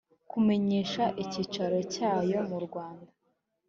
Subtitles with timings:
[0.29, 3.11] kumenyesha icyicaro cyayo mu rwanda